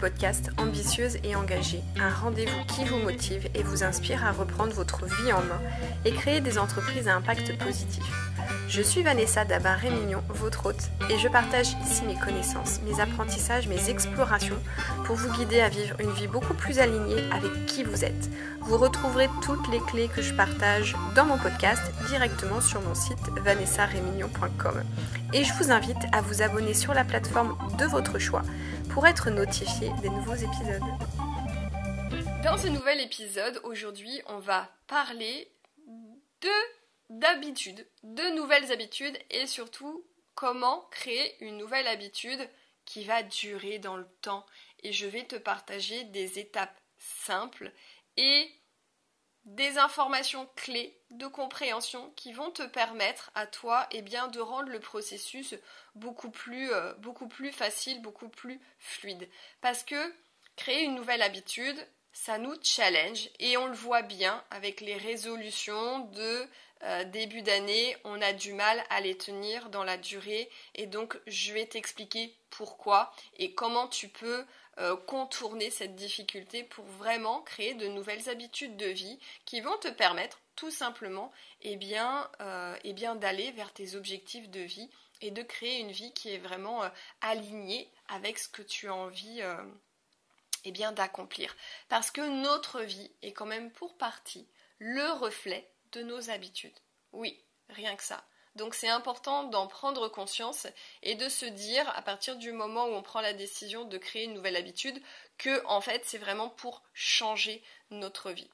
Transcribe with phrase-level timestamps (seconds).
[0.00, 5.04] podcast Ambitieuse et engagée, un rendez-vous qui vous motive et vous inspire à reprendre votre
[5.04, 5.60] vie en main
[6.06, 8.04] et créer des entreprises à impact positif.
[8.70, 13.90] Je suis Vanessa Dabar-Rémignon, votre hôte, et je partage ici mes connaissances, mes apprentissages, mes
[13.90, 14.62] explorations
[15.06, 18.30] pour vous guider à vivre une vie beaucoup plus alignée avec qui vous êtes.
[18.60, 23.18] Vous retrouverez toutes les clés que je partage dans mon podcast directement sur mon site
[23.42, 24.84] vanessarémignon.com.
[25.32, 28.42] Et je vous invite à vous abonner sur la plateforme de votre choix
[28.90, 30.80] pour être notifié des nouveaux épisodes.
[32.44, 35.48] Dans ce nouvel épisode, aujourd'hui, on va parler
[36.40, 36.79] de
[37.10, 42.48] d'habitudes, de nouvelles habitudes et surtout comment créer une nouvelle habitude
[42.86, 44.46] qui va durer dans le temps.
[44.82, 47.72] Et je vais te partager des étapes simples
[48.16, 48.50] et
[49.44, 54.70] des informations clés de compréhension qui vont te permettre à toi eh bien, de rendre
[54.70, 55.54] le processus
[55.94, 59.28] beaucoup plus, euh, beaucoup plus facile, beaucoup plus fluide.
[59.60, 60.14] Parce que
[60.56, 61.76] créer une nouvelle habitude,
[62.12, 66.46] ça nous challenge et on le voit bien avec les résolutions de
[66.82, 70.48] euh, début d'année, on a du mal à les tenir dans la durée.
[70.74, 74.44] Et donc je vais t'expliquer pourquoi et comment tu peux
[74.78, 79.88] euh, contourner cette difficulté pour vraiment créer de nouvelles habitudes de vie qui vont te
[79.88, 85.30] permettre tout simplement eh bien, euh, eh bien d'aller vers tes objectifs de vie et
[85.30, 86.82] de créer une vie qui est vraiment
[87.20, 89.42] alignée avec ce que tu as envie
[90.64, 91.54] eh bien d'accomplir.
[91.90, 94.46] Parce que notre vie est quand même pour partie
[94.78, 96.78] le reflet de nos habitudes.
[97.12, 98.24] Oui, rien que ça.
[98.56, 100.66] Donc c'est important d'en prendre conscience
[101.02, 104.24] et de se dire à partir du moment où on prend la décision de créer
[104.24, 105.00] une nouvelle habitude
[105.38, 108.50] que en fait c'est vraiment pour changer notre vie.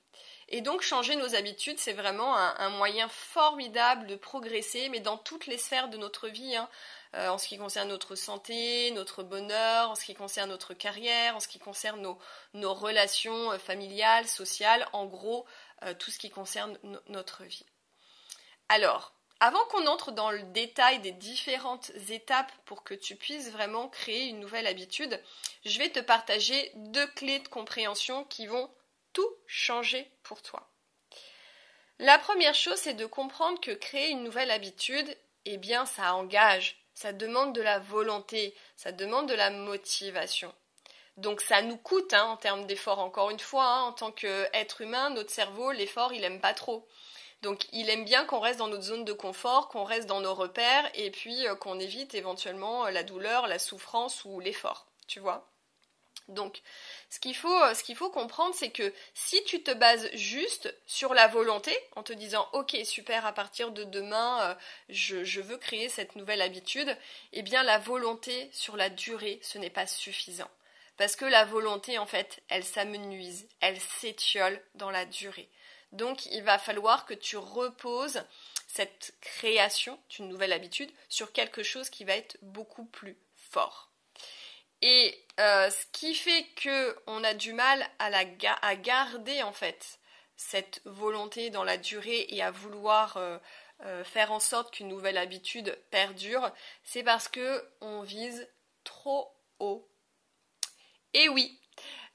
[0.48, 5.47] Et donc changer nos habitudes, c'est vraiment un, moyen formidable de progresser, mais dans toutes
[5.47, 6.69] les sphères de notre vie, hein.
[7.15, 11.34] euh, en ce qui concerne notre santé, notre bonheur, en ce qui concerne notre carrière,
[11.34, 12.00] en ce qui concerne
[12.55, 15.47] nos, relations euh, familiales, sociales, en gros,
[15.84, 16.78] euh, tout ce qui concerne
[17.09, 17.66] notre vie.
[18.69, 23.88] Alors, avant qu'on entre dans le détail des différentes étapes pour que tu puisses vraiment
[23.88, 25.20] créer une nouvelle habitude,
[25.65, 28.70] je vais te partager deux clés de compréhension qui vont
[29.12, 30.70] tout changer pour toi.
[31.98, 36.76] La première chose, c'est de comprendre que créer une nouvelle habitude, eh bien, ça engage,
[36.94, 40.54] ça demande de la volonté, ça demande de la motivation.
[41.16, 42.99] Donc ça nous coûte hein, en termes d'effort.
[42.99, 46.87] Encore une fois, hein, en tant qu'être humain, notre cerveau, l'effort, il aime pas trop.
[47.43, 50.34] Donc il aime bien qu'on reste dans notre zone de confort, qu'on reste dans nos
[50.34, 54.87] repères et puis euh, qu'on évite éventuellement euh, la douleur, la souffrance ou l'effort.
[55.06, 55.49] Tu vois
[56.28, 56.60] donc,
[57.09, 60.75] ce qu'il faut, euh, ce qu'il faut comprendre, c'est que si tu te bases juste
[60.84, 64.56] sur la volonté, en te disant ok super, à partir de demain,
[64.88, 66.97] je, je, veux créer cette nouvelle habitude,
[67.33, 70.50] eh bien la volonté sur la durée, ce n'est pas suffisant.
[70.97, 75.51] Parce que la volonté, en fait, elle s'amenuise, elle s'étiole dans la durée.
[75.93, 78.23] Donc, il va falloir que tu reposes
[78.67, 83.91] cette création d'une nouvelle habitude sur quelque chose qui va être beaucoup plus fort.
[84.83, 89.99] Et euh, ce qui fait qu'on a du mal à garder en fait
[90.37, 93.39] cette volonté dans la durée et à vouloir euh,
[93.84, 96.51] euh, faire en sorte qu'une nouvelle habitude perdure,
[96.84, 98.49] c'est parce que on vise
[98.84, 99.89] trop haut
[101.15, 101.59] et oui,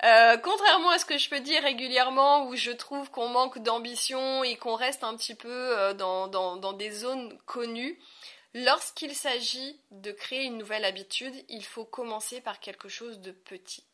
[0.04, 4.44] euh, contrairement à ce que je peux dire régulièrement, où je trouve qu'on manque d'ambition
[4.44, 8.00] et qu'on reste un petit peu euh, dans, des zones connues,
[8.56, 13.86] lorsqu'il s'agit de créer une nouvelle habitude, il faut commencer par quelque chose de petit.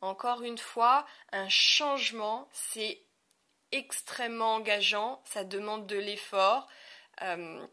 [0.00, 3.00] Encore une fois, un changement, c'est
[3.70, 6.68] extrêmement engageant, ça demande de l'effort.
[7.22, 7.64] Euh,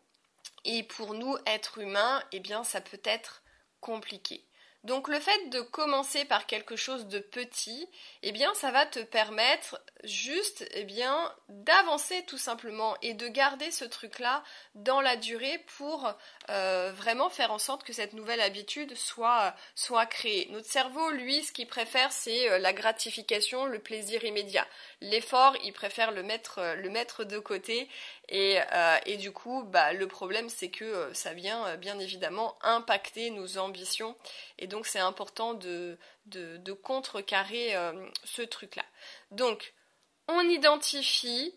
[0.65, 3.41] et pour nous, êtres humains, eh bien, ça peut être
[3.79, 4.45] compliqué.
[4.83, 7.87] Donc le fait de commencer par quelque chose de petit,
[8.23, 13.69] eh bien ça va te permettre juste eh bien d'avancer tout simplement et de garder
[13.69, 14.43] ce truc là
[14.73, 16.11] dans la durée pour
[16.49, 20.47] euh, vraiment faire en sorte que cette nouvelle habitude soit soit créée.
[20.49, 24.65] Notre cerveau lui ce qu'il préfère c'est euh, la gratification, le plaisir immédiat.
[25.01, 27.87] L'effort, il préfère le mettre le mettre de côté
[28.31, 33.29] et, euh, et du coup bah le problème c'est que ça vient bien évidemment impacter
[33.29, 34.15] nos ambitions
[34.57, 35.97] et donc c'est important de,
[36.83, 37.93] contrecarrer euh,
[38.23, 38.85] ce truc-là.
[39.31, 39.73] Donc,
[40.27, 41.53] on identifie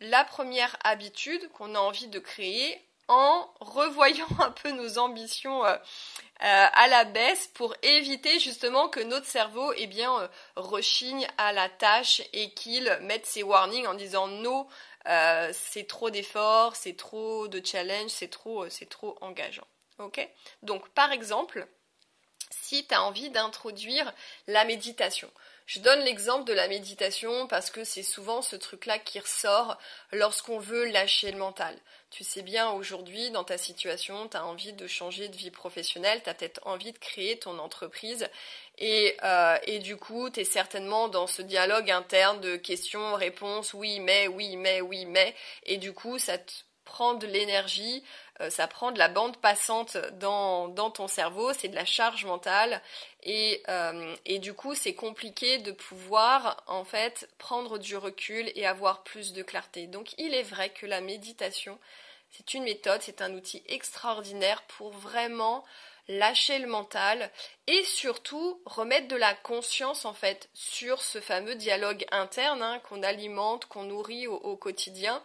[0.00, 5.74] la première habitude qu'on a envie de créer en revoyant un peu nos ambitions euh,
[5.74, 5.76] euh,
[6.72, 12.22] à la baisse pour éviter justement que notre cerveau eh bien rechigne à la tâche
[12.32, 14.28] et qu'il mette ses warnings en disant
[15.08, 19.66] non c'est trop d'efforts c'est trop de challenge c'est trop c'est trop engageant
[19.98, 20.28] ok?
[20.62, 21.66] Donc par exemple
[22.50, 24.12] si tu as envie d'introduire
[24.46, 25.30] la méditation.
[25.66, 29.76] Je donne l'exemple de la méditation parce que c'est souvent ce truc-là qui ressort
[30.12, 31.76] lorsqu'on veut lâcher le mental.
[32.10, 36.22] Tu sais bien aujourd'hui dans ta situation, tu as envie de changer de vie professionnelle,
[36.22, 38.28] tu as peut-être envie de créer ton entreprise
[38.78, 43.74] et, euh, et du coup tu es certainement dans ce dialogue interne de questions, réponses,
[43.74, 45.34] oui mais, oui mais, oui mais
[45.64, 46.52] et du coup ça te
[46.84, 48.02] prend de l'énergie,
[48.40, 52.80] euh, ça prend de la bande passante dans, ton cerveau, c'est de la charge mentale
[53.24, 58.66] et, euh, et du coup c'est compliqué de pouvoir en fait prendre du recul et
[58.66, 59.86] avoir plus de clarté.
[59.86, 61.78] Donc il est vrai que la méditation
[62.30, 65.64] c'est une méthode, c'est un outil extraordinaire pour vraiment
[66.08, 67.30] lâcher le mental
[67.66, 73.02] et surtout remettre de la conscience en fait sur ce fameux dialogue interne hein, qu'on
[73.02, 75.22] alimente, qu'on nourrit au quotidien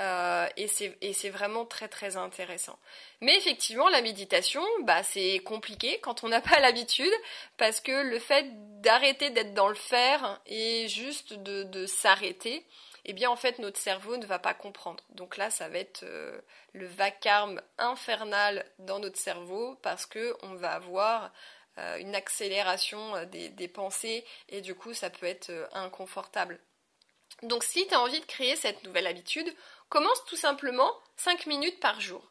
[0.00, 0.66] euh, et,
[1.12, 2.78] c'est vraiment très très intéressant.
[3.20, 7.12] Mais effectivement, la méditation, bah, c'est compliqué quand on n'a pas l'habitude,
[7.56, 8.46] parce que le fait
[8.80, 12.64] d'arrêter d'être dans le faire et juste de, s'arrêter,
[13.04, 15.02] eh bien en fait notre cerveau ne va pas comprendre.
[15.10, 16.40] Donc là, ça va être euh,
[16.72, 21.32] le vacarme infernal dans notre cerveau, parce qu'on va avoir
[21.78, 26.60] euh, une accélération des pensées et du coup ça peut être inconfortable.
[27.42, 29.52] Donc si tu as envie de créer cette nouvelle habitude,
[29.88, 32.30] commence tout simplement 5 minutes par jour.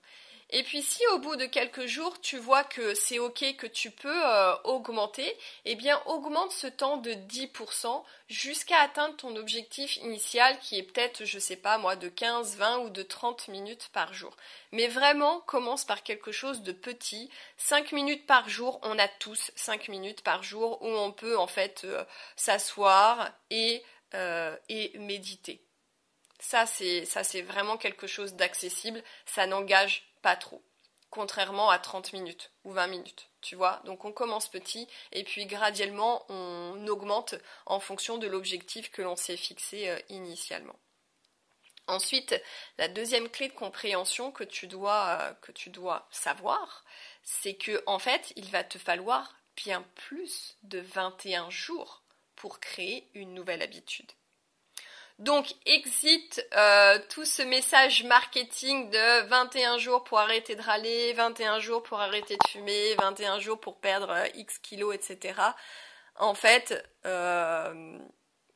[0.55, 3.89] Et puis si au bout de quelques jours tu vois que c'est ok, que tu
[3.89, 5.35] peux euh, augmenter,
[5.65, 11.25] eh bien augmente ce temps de 10% jusqu'à atteindre ton objectif initial qui est peut-être,
[11.25, 14.37] je sais pas moi, de 15, 20 ou de 30 minutes par jour.
[14.71, 17.31] Mais vraiment, commence par quelque chose de petit.
[17.57, 21.47] 5 minutes par jour, on a tous 5 minutes par jour où on peut en
[21.47, 23.83] fait euh, s'asseoir et
[24.13, 25.65] euh, et méditer.
[26.39, 29.01] Ça, c'est, ça, c'est vraiment quelque chose d'accessible.
[29.25, 30.63] Ça n'engage pas trop.
[31.11, 33.29] Contrairement à 30 minutes ou 20 minutes.
[33.41, 37.35] Tu vois Donc on commence petit et puis graduellement on augmente
[37.67, 40.79] en fonction de l'objectif que l'on s'est fixé euh, initialement.
[41.85, 42.41] Ensuite,
[42.77, 46.83] la deuxième clé de compréhension que tu dois, euh, que tu dois savoir,
[47.23, 52.03] c'est que en fait, il va te falloir bien plus de 21 jours
[52.35, 54.11] pour créer une nouvelle habitude.
[55.19, 61.59] Donc, exit euh, tout ce message marketing de 21 jours pour arrêter de râler, 21
[61.59, 65.39] jours pour arrêter de fumer, 21 jours pour perdre euh, X kilos, etc.
[66.15, 67.97] En fait, euh,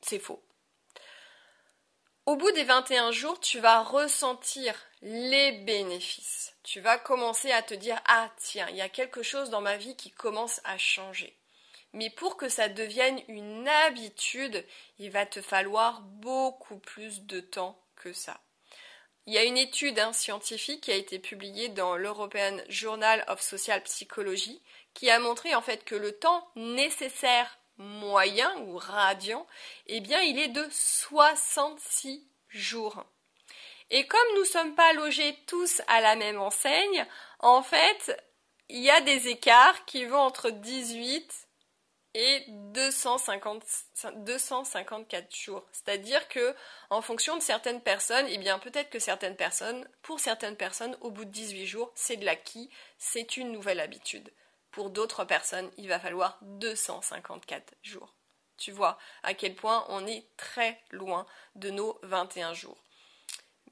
[0.01, 0.43] c'est faux.
[2.25, 6.53] Au bout des 21 jours, tu vas ressentir les bénéfices.
[6.63, 9.77] Tu vas commencer à te dire, ah tiens, il y a quelque chose dans ma
[9.77, 11.37] vie qui commence à changer.
[11.93, 14.65] Mais pour que ça devienne une habitude,
[14.99, 18.39] il va te falloir beaucoup plus de temps que ça.
[19.25, 23.41] Il y a une étude hein, scientifique qui a été publiée dans l'European Journal of
[23.41, 24.61] Social Psychology
[24.93, 29.45] qui a montré en fait que le temps nécessaire moyen ou radian,
[29.87, 33.03] eh bien il est de 66 jours.
[33.89, 37.05] Et comme nous ne sommes pas logés tous à la même enseigne,
[37.39, 38.19] en fait,
[38.69, 41.46] il y a des écarts qui vont entre 18
[42.13, 43.63] et 250,
[44.15, 45.65] 254 jours.
[45.71, 46.55] C'est-à-dire que,
[46.89, 51.11] en fonction de certaines personnes, eh bien, peut-être que certaines personnes, pour certaines personnes, au
[51.11, 54.31] bout de 18 jours, c'est de l'acquis, c'est une nouvelle habitude.
[54.71, 58.15] Pour d'autres personnes, il va falloir 254 jours.
[58.57, 62.77] Tu vois à quel point on est très loin de nos 21 jours.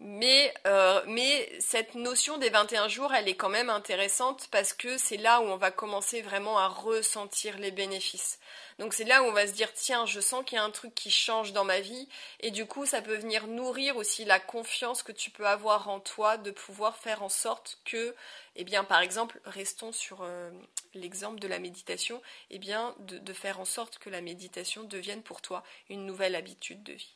[0.02, 4.98] Mais, euh, mais cette notion des 21 jours, elle est quand même intéressante parce que
[4.98, 8.38] c'est là où on va commencer vraiment à ressentir les bénéfices.
[8.78, 10.72] Donc c'est là où on va se dire tiens, je sens qu'il y a un
[10.72, 12.10] truc qui change dans ma vie
[12.42, 16.02] et du coup ça peut venir nourrir aussi la confiance que tu peux avoir en
[16.02, 18.14] toi de pouvoir faire en sorte que,
[18.58, 20.52] eh bien par exemple, restons sur euh,
[20.94, 25.24] l'exemple de la méditation, eh bien de, de faire en sorte que la méditation devienne
[25.24, 27.16] pour toi une nouvelle habitude de vie.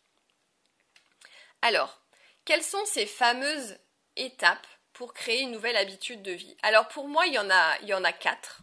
[1.62, 2.00] Alors,
[2.46, 3.78] quelles sont ces fameuses
[4.16, 6.58] étapes pour créer une nouvelle habitude de vie?
[6.62, 7.50] Alors pour moi, il y en
[8.04, 8.62] a, quatre.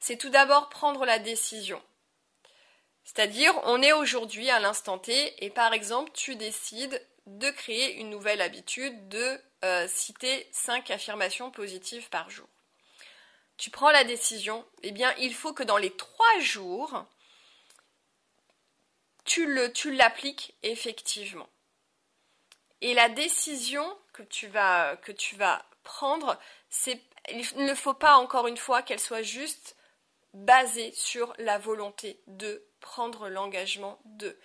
[0.00, 1.82] C'est tout d'abord prendre la décision.
[3.04, 8.10] C'est-à-dire, on est aujourd'hui à l'instant T et par exemple, tu décides de créer une
[8.10, 12.48] nouvelle habitude de euh, citer cinq affirmations positives par jour.
[13.56, 17.06] Tu prends la décision, eh bien, il faut que dans les trois jours,
[19.24, 19.46] tu
[19.92, 21.48] l'appliques effectivement.
[22.84, 26.38] Et la décision que tu vas, que tu vas prendre,
[27.30, 29.74] il ne faut pas encore une fois qu'elle soit juste
[30.34, 34.38] basée sur la volonté de prendre l'engagement de.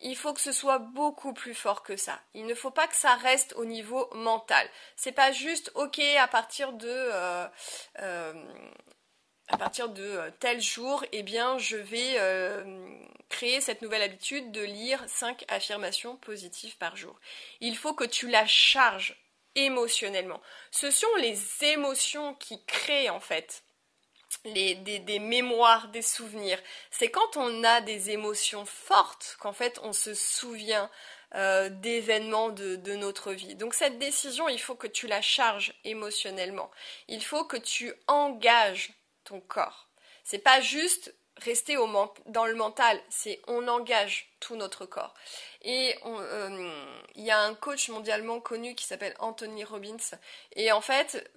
[0.00, 2.18] Il faut que ce soit beaucoup plus fort que ça.
[2.34, 4.68] Il ne faut pas que ça reste au niveau mental.
[4.96, 7.46] C'est pas juste ok à partir de euh,
[8.00, 8.34] euh,
[9.48, 12.18] à partir de tel jour, eh bien, je vais
[13.28, 17.18] créer cette nouvelle habitude de lire 5 affirmations positives par jour.
[17.60, 19.16] Il faut que tu la charges
[19.54, 20.40] émotionnellement.
[20.70, 23.64] Ce sont les émotions qui créent en fait
[24.44, 26.60] des, mémoires, des souvenirs.
[26.90, 30.90] C'est quand on a des émotions fortes qu'en fait on se souvient
[31.34, 33.54] euh, d'événements de, de, notre vie.
[33.54, 36.70] Donc cette décision, il faut que tu la charges émotionnellement.
[37.08, 38.92] Il faut que tu engages
[39.28, 39.88] ton corps.
[40.24, 41.88] C'est pas juste rester au
[42.26, 45.14] dans le mental, c'est on engage tout notre corps.
[45.62, 46.70] Et euh,
[47.14, 49.96] il y a un coach mondialement connu qui s'appelle Anthony Robbins.
[50.56, 51.30] Et en fait,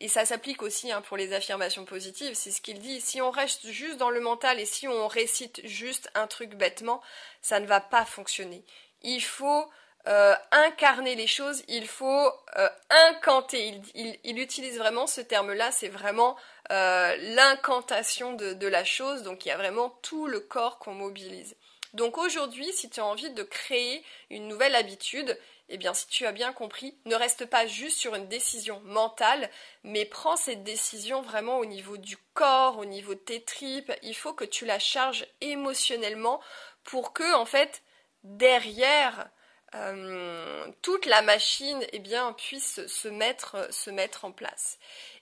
[0.00, 3.30] et ça s'applique aussi hein, pour les affirmations positives, c'est ce qu'il dit, si on
[3.30, 7.02] reste juste dans le mental et si on récite juste un truc bêtement,
[7.42, 8.64] ça ne va pas fonctionner.
[9.02, 9.68] Il faut
[10.08, 12.68] euh, incarner les choses, il faut euh,
[13.10, 13.80] incanter.
[13.94, 16.36] Il, utilise vraiment ce terme-là, c'est vraiment
[16.70, 21.56] l'incantation de, la chose, donc il y a vraiment tout le corps qu'on mobilise.
[21.94, 26.26] Donc aujourd'hui, si tu as envie de créer une nouvelle habitude, eh bien si tu
[26.26, 29.50] as bien compris, ne reste pas juste sur une décision mentale,
[29.82, 34.14] mais prends cette décision vraiment au niveau du corps, au niveau de tes tripes, il
[34.14, 36.40] faut que tu la charges émotionnellement
[36.84, 37.82] pour que en fait
[38.24, 39.30] derrière
[39.74, 42.02] euh, toute la machine eh
[42.36, 44.78] puisse se mettre en place.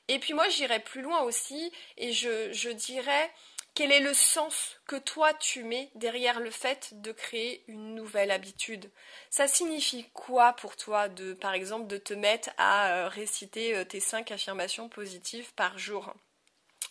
[0.08, 3.30] Et puis moi j'irais plus loin aussi et je, je dirais
[3.74, 8.30] quel est le sens que toi tu mets derrière le fait de créer une nouvelle
[8.30, 8.88] habitude?
[9.30, 13.84] Ça signifie quoi pour toi de, par exemple, de te mettre à euh, réciter euh,
[13.84, 16.14] tes cinq affirmations positives par jour?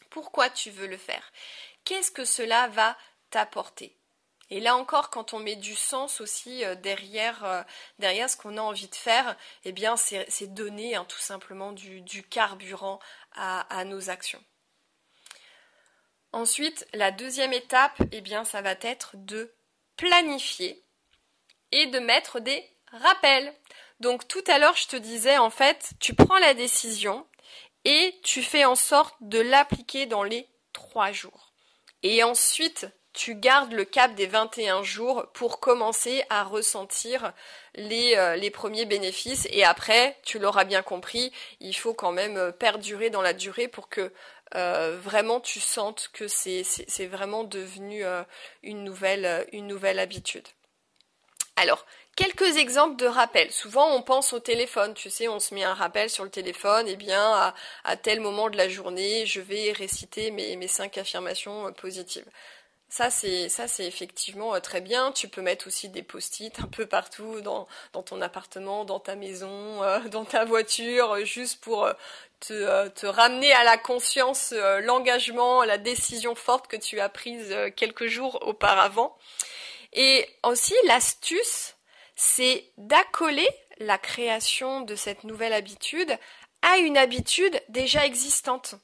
[0.10, 1.32] Pourquoi tu veux le faire?
[1.86, 2.98] Qu'est-ce que cela va
[3.30, 3.96] t'apporter?
[4.50, 7.64] Et là encore, quand on met du sens aussi euh, derrière, euh,
[8.00, 12.24] derrière ce qu'on a envie de faire, eh bien, c'est donner hein, tout simplement du,
[12.30, 13.00] carburant
[13.32, 14.44] à, nos actions.
[16.32, 19.54] Ensuite, la deuxième étape, eh bien, ça va être de
[19.96, 20.84] planifier
[21.72, 23.54] et de mettre des rappels.
[24.00, 27.28] Donc tout à l'heure, je te disais, en fait, tu prends la décision
[27.86, 31.54] et tu fais en sorte de l'appliquer dans les trois jours.
[32.02, 37.32] Et ensuite, tu gardes le cap des 21 jours pour commencer à ressentir
[37.76, 39.48] les, euh, les premiers bénéfices.
[39.52, 43.68] Et après, tu l'auras bien compris, il faut quand même euh, perdurer dans la durée
[43.68, 44.12] pour que
[44.56, 46.64] euh, vraiment tu sentes que c'est,
[47.08, 48.04] vraiment devenu
[48.62, 49.26] une, nouvelle,
[50.00, 50.48] habitude.
[51.56, 53.52] Alors, quelques exemples de rappels.
[53.52, 54.94] Souvent, on pense au téléphone.
[54.94, 56.88] Tu sais, on se met un rappel sur le téléphone.
[56.88, 61.00] Eh bien, à, à tel moment de la journée, je vais réciter mes, mes cinq
[61.00, 62.26] affirmations positives.
[62.94, 65.12] Ça c'est effectivement euh, très bien.
[65.14, 69.16] Tu peux mettre aussi des post-it un peu partout dans, dans ton appartement, dans ta
[69.16, 71.90] maison, euh, dans ta voiture, euh, juste pour
[72.40, 78.06] te, te, ramener à la conscience l'engagement, la décision forte que tu as prise quelques
[78.06, 79.18] jours auparavant.
[79.94, 81.74] Et aussi l'astuce,
[82.16, 83.48] c'est d'accoler
[83.80, 86.16] la création de cette nouvelle habitude
[86.62, 88.76] à une habitude déjà existante.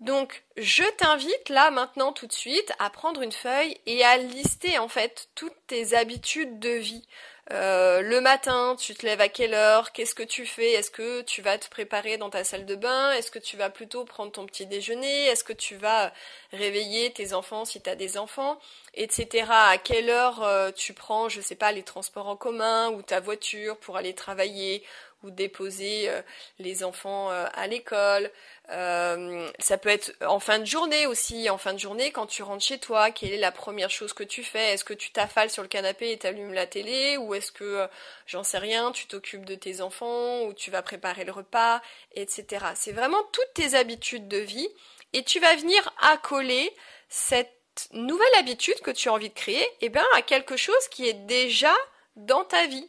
[0.00, 4.78] Donc, je t'invite là maintenant tout de suite à prendre une feuille et à lister
[4.78, 7.06] en fait toutes tes habitudes de vie.
[7.52, 9.92] Euh, le matin, tu te lèves à quelle heure?
[9.92, 10.72] Qu'est-ce que tu fais?
[10.72, 13.12] Est-ce que tu vas te préparer dans ta salle de bain?
[13.12, 15.26] Est-ce que tu vas plutôt prendre ton petit déjeuner?
[15.26, 16.12] Est-ce que tu vas
[16.52, 18.58] réveiller tes enfants si tu as des enfants
[18.94, 19.46] Etc.
[19.48, 23.20] À quelle heure euh, tu prends, je sais pas, les transports en commun ou ta
[23.20, 24.82] voiture pour aller travailler
[25.22, 26.22] ou déposer euh,
[26.58, 28.30] les enfants euh, à l'école.
[28.68, 31.50] Ça peut être en fin de journée aussi.
[31.50, 34.24] En fin de journée, quand tu rentres chez toi, quelle est la première chose que
[34.24, 34.74] tu fais?
[34.74, 37.16] Est-ce que tu t'affales sur le canapé et t'allumes la télé?
[37.16, 37.86] Ou est-ce que,
[38.26, 41.80] j'en sais rien, tu t'occupes de tes enfants ou tu vas préparer le repas,
[42.14, 42.66] etc.
[42.74, 44.68] C'est vraiment toutes tes habitudes de vie
[45.12, 46.74] et tu vas venir accoler
[47.08, 51.08] cette nouvelle habitude que tu as envie de créer eh bien, à quelque chose qui
[51.08, 51.74] est déjà
[52.16, 52.88] dans ta vie.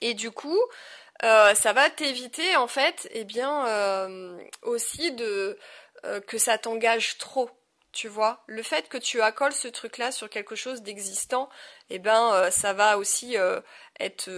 [0.00, 0.58] Et du coup,
[1.22, 5.58] euh, ça va t'éviter en fait, eh bien euh, aussi de
[6.04, 7.50] euh, que ça t'engage trop.
[7.92, 11.48] Tu vois, le fait que tu accoles ce truc-là sur quelque chose d'existant,
[11.90, 13.36] eh ben, ça va aussi
[13.98, 14.30] être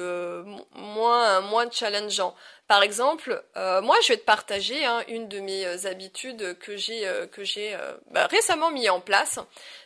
[0.72, 2.34] moins moins challengeant.
[2.66, 7.44] Par exemple, moi, je vais te partager hein, une de mes habitudes que j'ai que
[7.44, 7.76] j'ai
[8.10, 9.38] bah, récemment mis en place.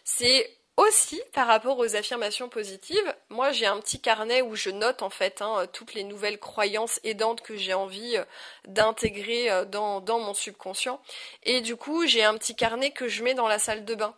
[0.04, 5.02] C'est aussi, par rapport aux affirmations positives, moi j'ai un petit carnet où je note
[5.02, 8.24] en fait hein, toutes les nouvelles croyances aidantes que j'ai envie euh,
[8.68, 11.00] d'intégrer euh, dans, dans mon subconscient.
[11.44, 14.14] Et du coup, j'ai un petit carnet que je mets dans la salle de bain.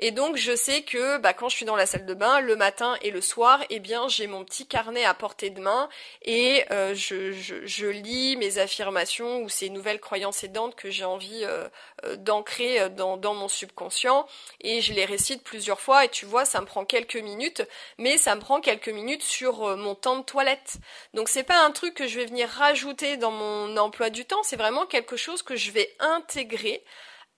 [0.00, 2.54] Et donc je sais que bah, quand je suis dans la salle de bain, le
[2.54, 5.88] matin et le soir, eh bien j'ai mon petit carnet à portée de main
[6.22, 11.68] et euh, je, lis mes affirmations ou ces nouvelles croyances aidantes que j'ai envie euh,
[12.04, 14.28] euh, d'ancrer dans, dans mon subconscient
[14.60, 17.62] et je les récite plusieurs fois et tu vois ça me prend quelques minutes,
[17.98, 20.76] mais ça me prend quelques minutes sur mon temps de toilette.
[21.14, 24.44] Donc c'est pas un truc que je vais venir rajouter dans mon emploi du temps,
[24.44, 26.84] c'est vraiment quelque chose que je vais intégrer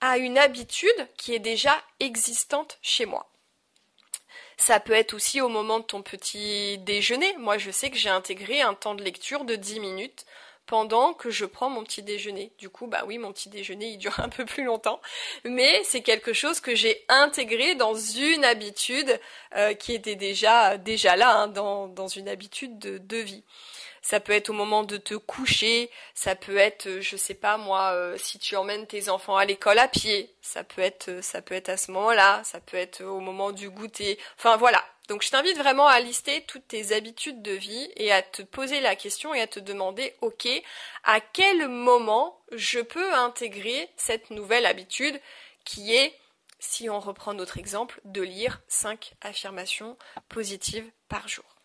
[0.01, 3.31] à une habitude qui est déjà existante chez moi.
[4.57, 7.35] Ça peut être aussi au moment de ton petit déjeuner.
[7.37, 10.25] Moi, je sais que j'ai intégré un temps de lecture de 10 minutes
[10.71, 12.53] pendant que je prends mon petit déjeuner.
[12.57, 15.01] Du coup, bah oui, mon petit déjeuner, il dure un peu plus longtemps,
[15.43, 19.19] mais c'est quelque chose que j'ai intégré dans une habitude
[19.57, 23.43] euh, qui était déjà déjà là, hein, dans, une habitude de, vie.
[24.01, 27.57] Ça peut être au moment de te coucher, ça peut être, euh, je sais pas
[27.57, 31.41] moi, euh, si tu emmènes tes enfants à l'école à pied, ça peut être, ça
[31.41, 34.17] peut être à ce moment-là, ça peut être au moment du goûter.
[34.37, 34.81] Enfin voilà.
[35.11, 38.79] Donc je t'invite vraiment à lister toutes tes habitudes de vie et à te poser
[38.79, 40.47] la question et à te demander, ok,
[41.03, 45.19] à quel moment je peux intégrer cette nouvelle habitude
[45.65, 46.17] qui est
[46.59, 49.97] si on reprend notre exemple, de lire 5 affirmations
[50.29, 51.57] positives par jour.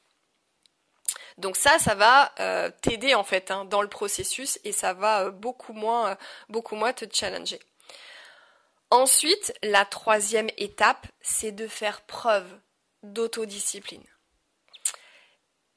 [1.39, 5.27] Donc ça, ça va euh, t'aider en fait hein, dans le processus et ça va
[5.27, 6.15] euh, beaucoup moins, euh,
[6.49, 7.61] beaucoup moins te challenger.
[8.91, 12.49] Ensuite, la troisième étape, c'est de faire preuve
[13.13, 14.05] d'autodiscipline.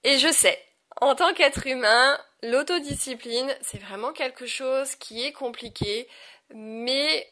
[0.03, 0.57] Et je sais,
[1.01, 6.07] en tant qu'être humain, l'autodiscipline, c'est vraiment quelque chose qui est compliqué,
[6.53, 7.27] mais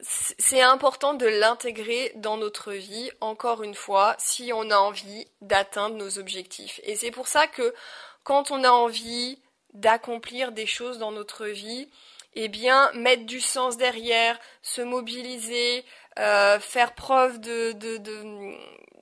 [0.00, 5.96] c'est important de l'intégrer dans notre vie, encore une fois, si on a envie d'atteindre
[5.96, 6.80] nos objectifs.
[6.82, 7.74] Et c'est pour ça que
[8.22, 9.40] quand on a envie
[9.72, 11.88] d'accomplir des choses dans notre vie,
[12.34, 15.84] eh bien, mettre du sens derrière, se mobiliser,
[16.18, 18.54] euh, faire preuve de, de, de,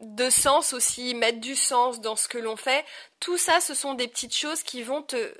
[0.02, 2.84] de sens aussi, mettre du sens dans ce que l'on fait,
[3.20, 5.34] tout ça, ce sont des petites choses qui vont te,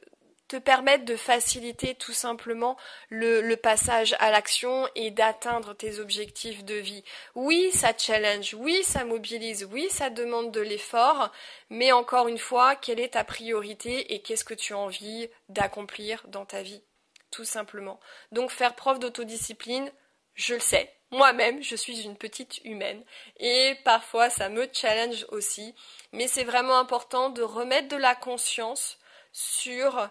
[0.52, 2.76] te permettre de faciliter tout simplement
[3.08, 7.04] le, passage à l'action et d'atteindre tes objectifs de vie.
[7.34, 11.32] Oui, ça challenge, oui, ça mobilise, oui, ça demande de l'effort,
[11.70, 16.22] mais encore une fois, quelle est ta priorité et qu'est-ce que tu as envie d'accomplir
[16.28, 16.82] dans ta vie
[17.30, 17.98] Tout simplement.
[18.30, 19.90] Donc faire preuve d'autodiscipline,
[20.34, 23.04] je le sais, moi-même, je suis une petite humaine
[23.38, 25.74] et parfois ça me challenge aussi,
[26.12, 28.98] mais c'est vraiment important de remettre de la conscience
[29.32, 30.10] sur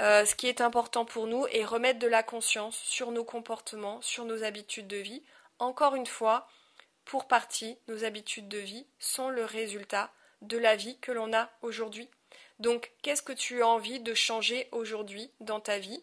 [0.00, 4.00] euh, ce qui est important pour nous et remettre de la conscience sur nos comportements,
[4.02, 5.22] sur nos habitudes de vie.
[5.58, 6.48] Encore une fois,
[7.04, 11.50] pour partie, nos habitudes de vie sont le résultat de la vie que l'on a
[11.62, 12.08] aujourd'hui.
[12.58, 16.02] Donc, qu'est-ce que tu as envie de changer aujourd'hui dans ta vie?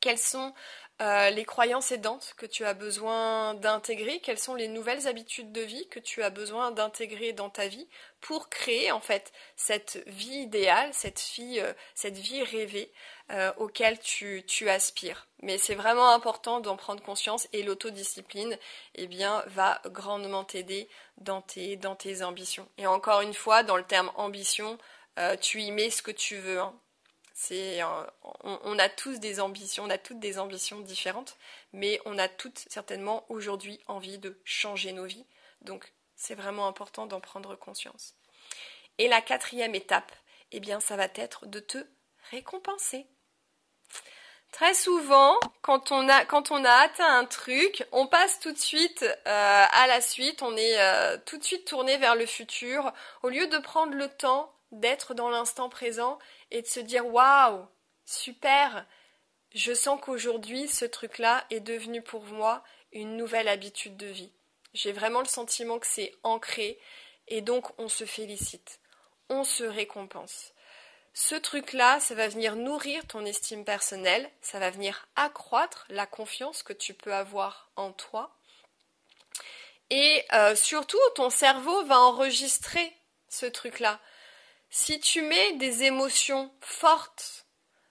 [0.00, 0.54] Quelles sont
[1.00, 5.62] euh, les croyances aidantes que tu as besoin d'intégrer, quelles sont les nouvelles habitudes de
[5.62, 7.88] vie que tu as besoin d'intégrer dans ta vie
[8.20, 12.92] pour créer en fait cette vie idéale, cette vie, euh, rêvée
[13.30, 15.26] euh, auquel tu, aspires.
[15.40, 18.58] Mais c'est vraiment important d'en prendre conscience et l'autodiscipline
[18.94, 20.86] eh bien, va grandement t'aider
[21.16, 22.68] dans tes, dans tes ambitions.
[22.76, 24.76] Et encore une fois, dans le terme ambition,
[25.40, 26.60] tu y mets ce que tu veux.
[26.60, 26.74] Hein.
[27.42, 27.80] C'est,
[28.42, 31.38] on, a tous des ambitions, on a toutes des ambitions différentes,
[31.72, 35.24] mais on a toutes certainement aujourd'hui envie de changer nos vies.
[35.62, 38.14] Donc c'est vraiment important d'en prendre conscience.
[38.98, 40.12] Et la quatrième étape,
[40.52, 41.78] eh bien, ça va être de te
[42.30, 43.06] récompenser.
[44.52, 48.58] Très souvent, quand on a, quand on a atteint un truc, on passe tout de
[48.58, 49.16] suite euh,
[49.66, 53.46] à la suite, on est euh, tout de suite tourné vers le futur, au lieu
[53.46, 56.18] de prendre le temps d'être dans l'instant présent
[56.50, 57.66] et de se dire waouh,
[58.04, 58.86] super,
[59.54, 64.32] je sens qu'aujourd'hui ce truc-là est devenu pour moi une nouvelle habitude de vie.
[64.74, 66.78] J'ai vraiment le sentiment que c'est ancré
[67.28, 68.80] et donc on se félicite,
[69.28, 70.52] on se récompense.
[71.12, 76.62] Ce truc-là, ça va venir nourrir ton estime personnelle, ça va venir accroître la confiance
[76.62, 78.36] que tu peux avoir en toi.
[79.90, 82.96] Et euh, surtout, ton cerveau va enregistrer
[83.28, 84.00] ce truc-là.
[84.70, 87.46] Si tu mets des émotions fortes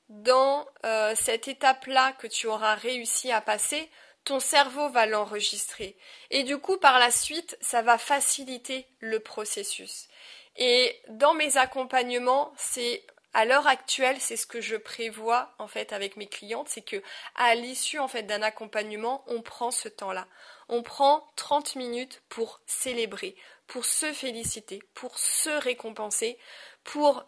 [0.07, 3.89] dans euh, cette étape-là que tu auras réussi à passer,
[4.23, 5.97] ton cerveau va l'enregistrer.
[6.29, 10.07] Et du coup, par la suite, ça va faciliter le processus.
[10.55, 15.93] Et dans mes accompagnements, c'est à l'heure actuelle, c'est ce que je prévois en fait
[15.93, 17.01] avec mes clientes, c'est que
[17.35, 20.27] à l'issue en fait d'un accompagnement, on prend ce temps-là.
[20.67, 23.35] On prend 30 minutes pour célébrer,
[23.67, 26.39] pour se féliciter, pour se récompenser,
[26.83, 27.25] pour,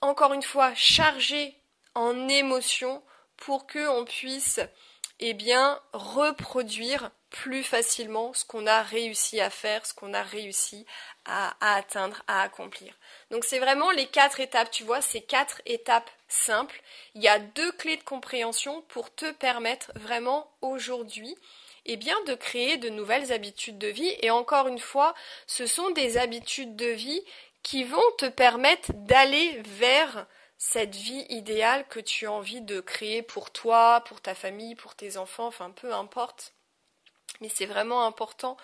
[0.00, 1.56] encore une fois, charger
[1.94, 3.02] en émotion
[3.36, 4.60] pour qu'on puisse,
[5.18, 10.84] eh bien, reproduire plus facilement ce qu'on a réussi à faire, ce qu'on a réussi
[11.24, 12.92] à, atteindre, à accomplir.
[13.30, 16.82] Donc c'est vraiment les quatre étapes, tu vois, ces quatre étapes simples.
[17.14, 21.36] Il y a deux clés de compréhension pour te permettre vraiment aujourd'hui
[21.86, 25.14] eh bien de créer de nouvelles habitudes de vie et encore une fois,
[25.46, 27.22] ce sont des habitudes de vie
[27.62, 30.26] qui vont te permettre d'aller vers
[30.58, 34.94] cette vie idéale que tu as envie de créer pour toi, pour ta famille, pour
[34.94, 36.52] tes enfants, enfin peu importe.
[37.40, 38.56] Mais c'est vraiment important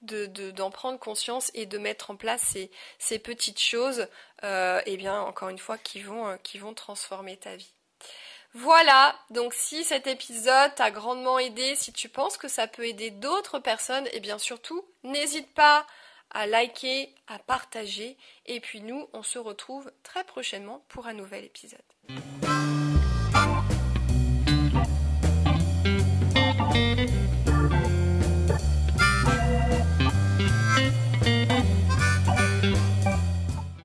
[0.00, 2.56] d'en de, prendre conscience et de mettre en place
[2.98, 4.06] ces, petites choses,
[4.42, 7.74] euh, eh bien, encore une fois, qui vont, euh, qui vont transformer ta vie.
[8.54, 13.10] Voilà, donc si cet épisode t'a grandement aidé, si tu penses que ça peut aider
[13.10, 15.86] d'autres personnes, et eh bien surtout, n'hésite pas
[16.32, 18.16] à liker, à partager,
[18.46, 21.80] et puis nous, on se retrouve très prochainement pour un nouvel épisode.